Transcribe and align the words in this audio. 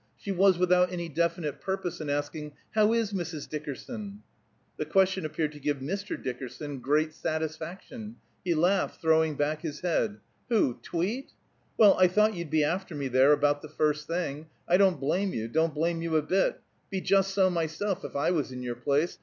She 0.17 0.31
was 0.31 0.57
without 0.57 0.91
any 0.91 1.09
definite 1.09 1.61
purpose 1.61 2.01
in 2.01 2.09
asking, 2.09 2.53
"How 2.73 2.91
is 2.91 3.13
Mrs. 3.13 3.47
Dickerson?" 3.47 4.23
The 4.77 4.85
question 4.85 5.27
appeared 5.27 5.51
to 5.51 5.59
give 5.59 5.77
Mr. 5.77 6.19
Dickerson 6.19 6.79
great 6.79 7.13
satisfaction; 7.13 8.15
he 8.43 8.55
laughed, 8.55 8.99
throwing 8.99 9.35
back 9.35 9.61
his 9.61 9.81
head: 9.81 10.17
"Who, 10.49 10.79
Tweet? 10.81 11.33
Well, 11.77 11.95
I 11.99 12.07
thought 12.07 12.33
you'd 12.33 12.49
be 12.49 12.63
after 12.63 12.95
me 12.95 13.09
there, 13.09 13.31
about 13.31 13.61
the 13.61 13.69
first 13.69 14.07
thing! 14.07 14.47
I 14.67 14.77
don't 14.77 14.99
blame 14.99 15.33
you; 15.35 15.47
don't 15.47 15.75
blame 15.75 16.01
you 16.01 16.15
a 16.15 16.23
bit. 16.23 16.59
Be 16.89 16.99
just 16.99 17.31
so 17.35 17.51
myself, 17.51 18.03
if 18.03 18.15
I 18.15 18.31
was 18.31 18.51
in 18.51 18.63
your 18.63 18.73
place! 18.75 19.19